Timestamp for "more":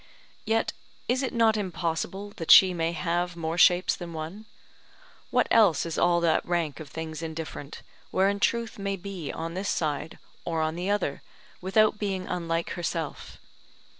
3.35-3.59